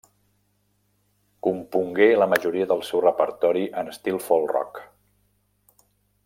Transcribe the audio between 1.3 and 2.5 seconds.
Compongué la